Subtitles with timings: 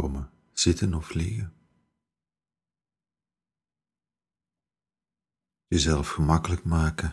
[0.00, 1.54] komen zitten of liggen.
[5.66, 7.12] Jezelf gemakkelijk maken,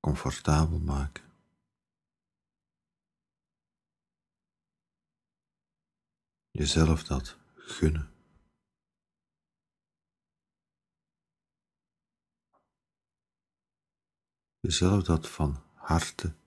[0.00, 1.30] comfortabel maken.
[6.50, 8.10] Jezelf dat gunnen.
[14.60, 16.41] Jezelf dat van harte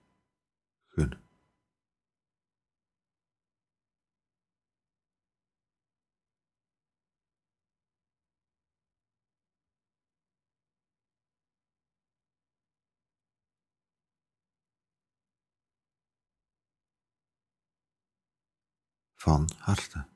[19.26, 20.08] van harte.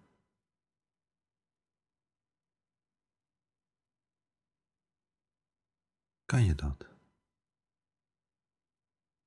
[6.26, 6.86] Kan je dat?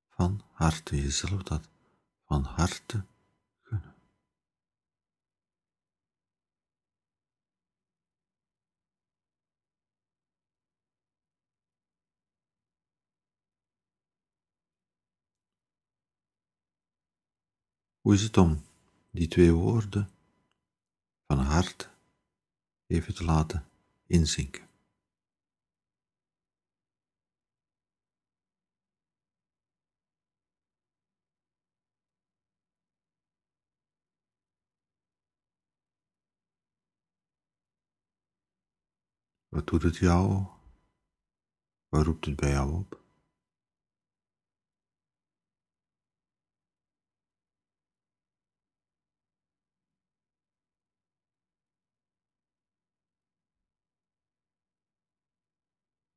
[0.09, 1.69] Van harte jezelf dat
[2.25, 3.05] van harte
[3.63, 3.95] gunnen.
[18.01, 18.17] Hoe
[19.13, 20.11] die twee woorden
[21.27, 21.91] van hart
[22.87, 23.69] even te laten
[24.07, 24.69] inzinken.
[39.49, 40.47] Wat doet het jou?
[41.89, 43.02] Waar roept het bij jou op?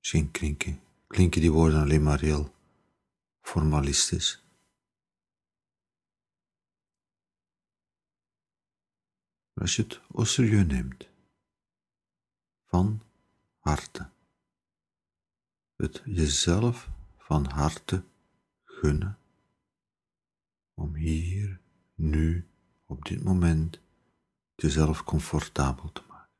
[0.06, 2.53] Misschien klinken, klinken die woorden alleen maar heel
[3.42, 4.44] formalistisch.
[9.53, 11.09] Als je het au serieus neemt,
[12.66, 13.02] van
[13.59, 14.09] harte,
[15.75, 18.03] het jezelf van harte
[18.63, 19.18] gunnen,
[20.74, 21.59] om hier,
[21.96, 22.47] nu,
[22.85, 23.80] op dit moment,
[24.56, 26.34] jezelf comfortabel te maken.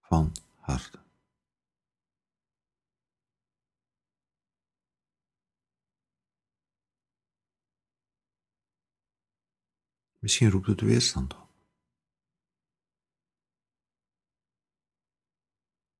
[0.00, 1.00] Van harte.
[10.18, 11.48] Misschien roept het weerstand op.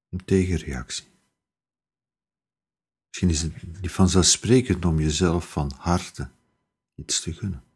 [0.08, 1.06] Een tegenreactie.
[3.06, 6.30] Misschien is het niet vanzelfsprekend om jezelf van harte
[6.94, 7.71] iets te gunnen.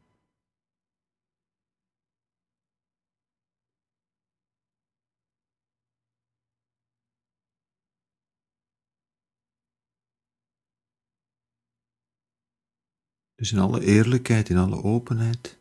[13.36, 15.58] Dus in alle eerlijkheid, in alle openheid,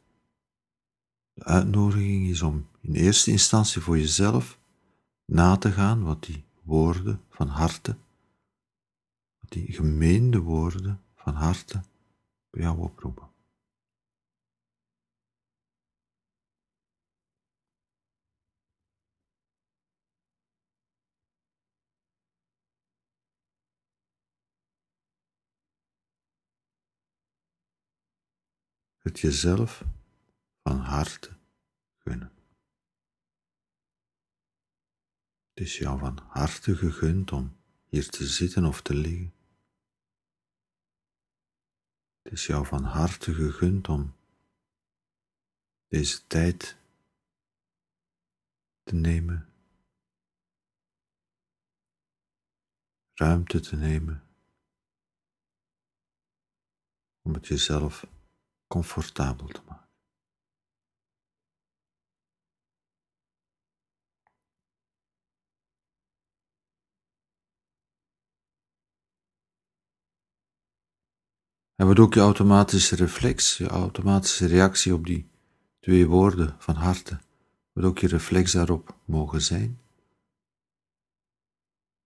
[1.34, 4.60] de uitnodiging is om in eerste instantie voor jezelf
[5.26, 7.96] na te gaan wat die woorden van harte,
[9.40, 11.82] wat die gemeende woorden van harte
[12.50, 13.35] bij jou oproepen.
[29.06, 29.84] Het jezelf
[30.62, 31.38] van harte
[31.98, 32.32] gunnen.
[35.54, 37.56] Het is jou van harte gegund om
[37.86, 39.34] hier te zitten of te liggen.
[42.22, 44.16] Het is jou van harte gegund om
[45.88, 46.78] deze tijd
[48.84, 49.50] te nemen,
[53.14, 54.28] ruimte te nemen,
[57.22, 58.15] om het jezelf
[58.68, 59.86] comfortabel te maken.
[71.76, 75.30] En wat ook je automatische reflex, je automatische reactie op die
[75.80, 77.20] twee woorden van harte,
[77.74, 79.80] wat ook je reflex daarop mogen zijn.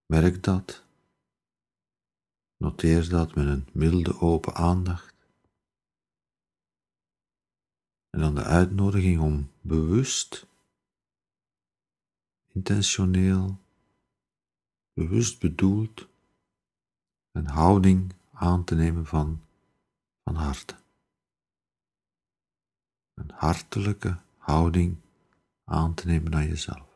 [0.06, 0.84] Merk dat.
[2.56, 5.09] Noteer dat met een milde open aandacht.
[8.10, 10.46] En dan de uitnodiging om bewust,
[12.52, 13.58] intentioneel,
[14.92, 16.08] bewust bedoeld
[17.32, 19.44] een houding aan te nemen van,
[20.24, 20.74] van harte.
[23.14, 24.96] Een hartelijke houding
[25.64, 26.88] aan te nemen naar jezelf.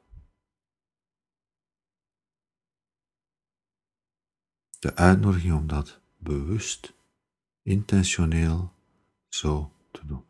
[4.78, 6.94] De uitnodiging om dat bewust,
[7.62, 8.72] intentioneel
[9.28, 10.24] zo te doen.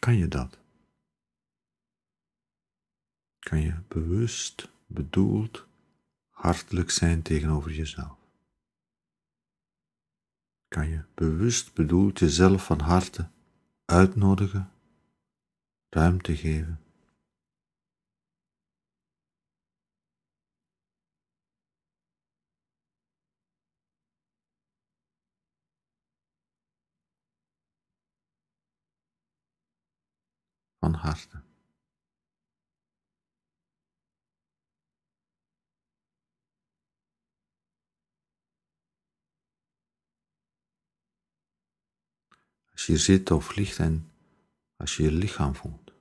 [0.00, 0.58] Kan je dat?
[3.38, 5.66] Kan je bewust, bedoeld,
[6.28, 8.18] hartelijk zijn tegenover jezelf?
[10.68, 13.28] Kan je bewust, bedoeld jezelf van harte
[13.84, 14.72] uitnodigen,
[15.88, 16.80] ruimte geven?
[30.94, 31.42] Harte.
[42.72, 44.12] Als je zit of ligt en
[44.76, 45.92] als je je lichaam voelt.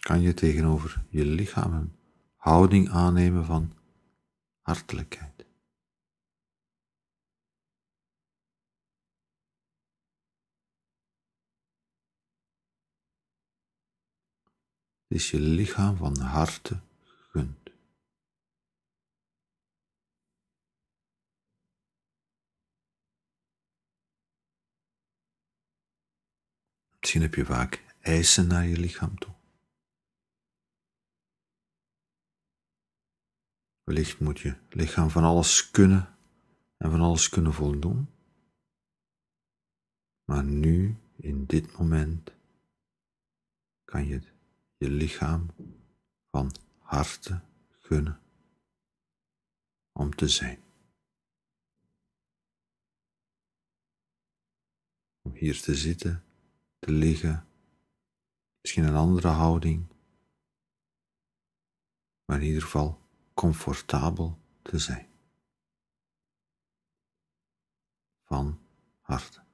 [0.00, 1.96] Kan je tegenover je lichaam een
[2.36, 3.78] houding aannemen van
[4.60, 5.39] hartelijkheid.
[15.10, 17.70] Is je lichaam van harte gegund.
[26.98, 29.34] Misschien heb je vaak eisen naar je lichaam toe.
[33.82, 36.18] Wellicht moet je lichaam van alles kunnen
[36.76, 38.08] en van alles kunnen voldoen.
[40.24, 42.34] Maar nu, in dit moment,
[43.84, 44.39] kan je het
[44.80, 45.46] je lichaam
[46.30, 48.20] van harte gunnen
[49.92, 50.62] om te zijn.
[55.22, 56.24] Om hier te zitten,
[56.78, 57.46] te liggen,
[58.60, 59.86] misschien een andere houding,
[62.24, 63.00] maar in ieder geval
[63.34, 65.08] comfortabel te zijn.
[68.24, 68.60] Van
[69.00, 69.49] harte.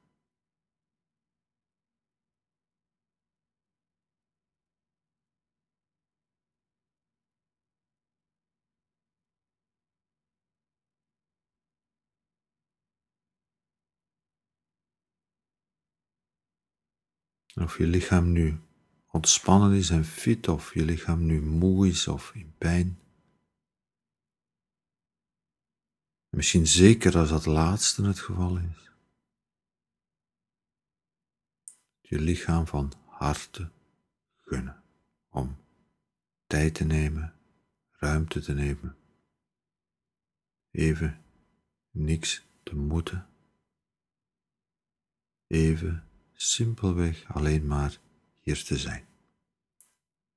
[17.57, 18.61] Of je lichaam nu
[19.11, 22.99] ontspannen is en fit, of je lichaam nu moe is of in pijn.
[26.29, 28.91] Misschien zeker als dat laatste het geval is.
[32.01, 33.71] Je lichaam van harte
[34.35, 34.83] gunnen
[35.29, 35.57] om
[36.47, 37.35] tijd te nemen,
[37.91, 38.97] ruimte te nemen,
[40.71, 41.25] even
[41.91, 43.29] niks te moeten,
[45.47, 47.99] even simpelweg alleen maar
[48.41, 49.07] hier te zijn,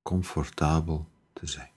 [0.02, 1.72] comfortabel te zijn.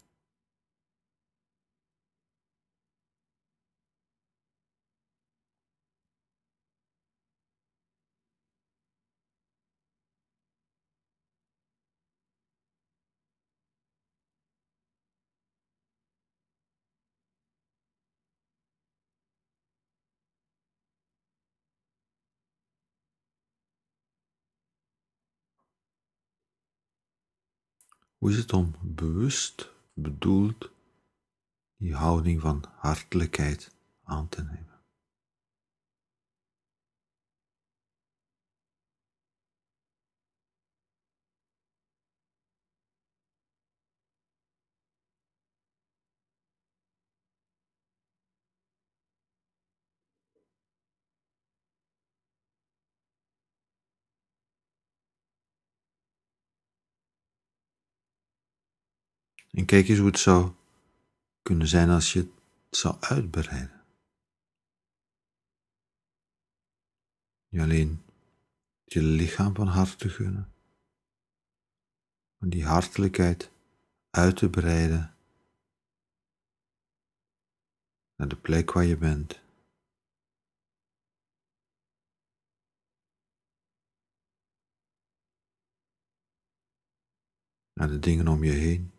[28.22, 30.70] Hoe is het om bewust bedoeld
[31.76, 33.74] die houding van hartelijkheid
[34.05, 34.71] aan te nemen?
[59.52, 60.52] En kijk eens hoe het zou
[61.42, 63.84] kunnen zijn als je het zou uitbreiden.
[67.48, 68.04] Niet alleen
[68.84, 70.52] je lichaam van harte gunnen,
[72.36, 73.50] maar die hartelijkheid
[74.10, 75.16] uit te breiden
[78.16, 79.40] naar de plek waar je bent.
[87.72, 88.92] Naar de dingen om je heen.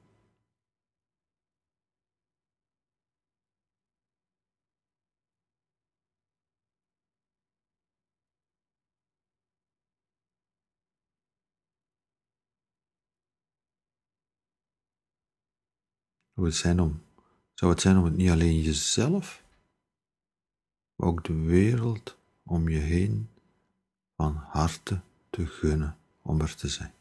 [16.46, 17.02] Het zijn om,
[17.54, 19.44] zou het zijn om het niet alleen jezelf,
[20.96, 23.30] maar ook de wereld om je heen
[24.16, 26.94] van harte te gunnen om er te zijn.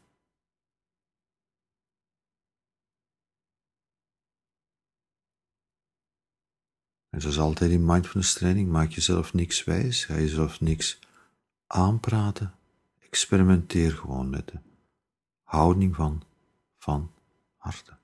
[7.09, 10.99] En zoals altijd in mindfulness training, maak jezelf niks wijs, ga jezelf niks
[11.67, 12.55] aanpraten,
[12.99, 14.59] experimenteer gewoon met de
[15.43, 16.23] houding van,
[16.77, 17.11] van
[17.57, 18.01] harte.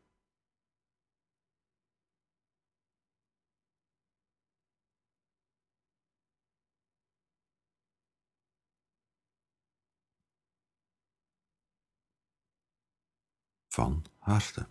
[13.80, 14.70] Van harte.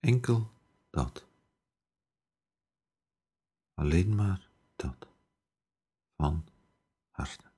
[0.00, 0.50] Enkel
[0.90, 1.26] dat.
[3.74, 5.08] Alleen maar dat.
[6.16, 6.48] Van
[7.10, 7.52] harte.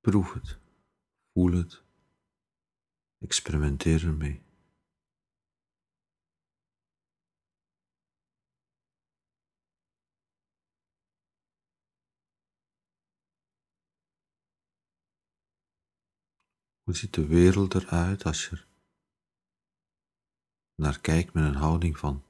[0.00, 0.58] Proef het,
[1.32, 1.82] voel het,
[3.18, 4.47] experimenteer ermee.
[16.88, 18.66] Hoe ziet de wereld eruit als je er
[20.74, 22.24] naar kijkt met een houding van,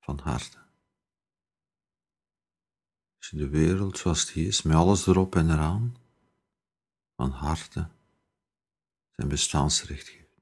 [0.00, 0.58] van harte?
[3.16, 5.96] Als je de wereld zoals die is, met alles erop en eraan,
[7.14, 7.90] van harte
[9.10, 10.40] zijn bestaansrecht geeft.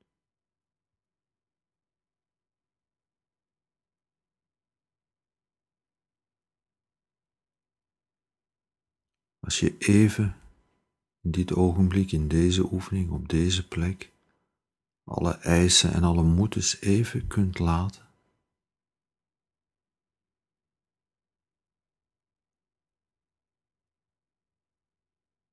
[9.38, 10.47] Als je even
[11.30, 14.12] dit ogenblik, in deze oefening, op deze plek,
[15.04, 18.06] alle eisen en alle moeders even kunt laten.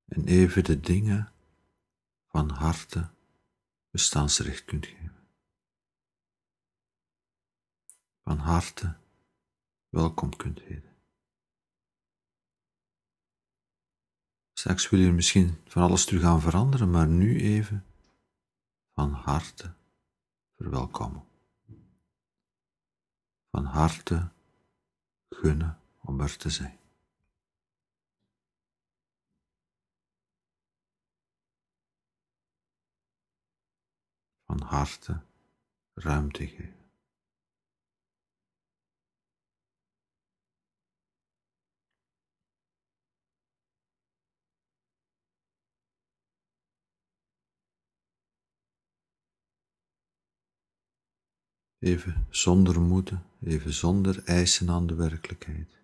[0.06, 1.34] En even de dingen
[2.28, 3.10] van harte
[3.90, 5.28] bestaansrecht kunt geven.
[8.24, 8.98] Van harte
[9.90, 10.95] welkom kunt heten.
[14.66, 17.86] Straks wil je misschien van alles terug gaan veranderen, maar nu even
[18.94, 19.74] van harte
[20.56, 21.28] verwelkomen.
[23.50, 24.32] Van harte
[25.30, 26.80] gunnen om er te zijn.
[34.46, 35.22] Van harte
[35.94, 36.85] ruimte geven.
[51.86, 55.82] Even zonder moeten, even zonder eisen aan de werkelijkheid.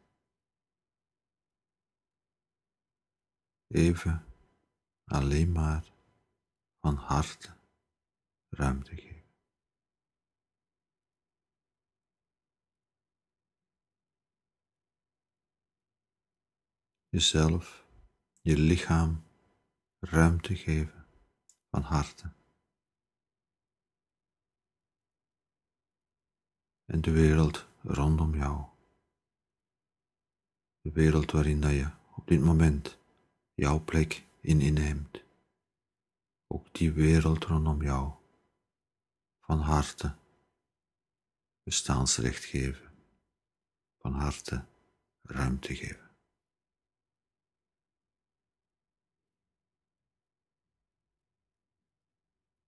[3.67, 4.25] Even
[5.05, 5.93] alleen maar
[6.79, 7.53] van harte
[8.50, 9.29] ruimte geven.
[17.10, 17.86] Jezelf,
[18.41, 19.24] je lichaam
[20.00, 21.05] ruimte geven
[21.70, 22.40] van harte.
[26.91, 28.65] En de wereld rondom jou.
[30.81, 32.98] De wereld waarin dat je op dit moment
[33.53, 35.24] jouw plek in inneemt.
[36.48, 38.12] Ook die wereld rondom jou
[39.39, 40.15] van harte
[41.63, 42.91] bestaansrecht geven,
[43.98, 44.65] van harte
[45.21, 46.10] ruimte geven.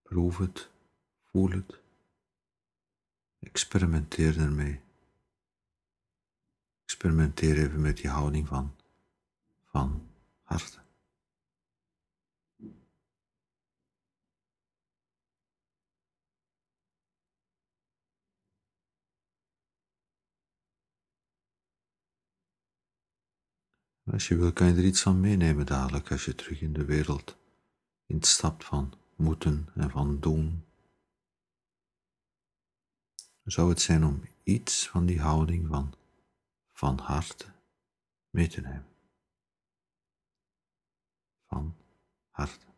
[0.01, 0.69] Proef het,
[1.23, 1.82] voel het
[3.43, 4.81] Experimenteer ermee.
[6.83, 8.75] Experimenteer even met die houding van,
[9.65, 10.09] van
[10.41, 10.81] harte.
[24.11, 26.85] Als je wil, kan je er iets van meenemen dadelijk als je terug in de
[26.85, 27.37] wereld
[28.05, 30.65] instapt van moeten en van doen
[33.51, 35.93] zou het zijn om iets van die houding van,
[36.71, 37.45] van harte
[38.29, 38.87] mee te nemen.
[41.47, 41.75] Van
[42.29, 42.72] harte.